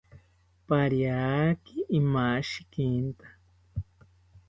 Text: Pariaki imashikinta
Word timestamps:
Pariaki 0.67 1.77
imashikinta 1.99 3.27